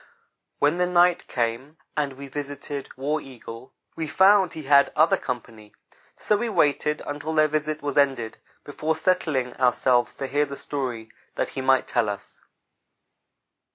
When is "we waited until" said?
6.37-7.35